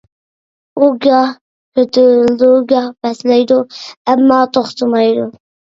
[0.79, 1.29] ئۇ گاھ
[1.81, 5.33] كۆتۈرۈلىدۇ، گاھ پەسلەيدۇ ئەمما توختىمايدۇ.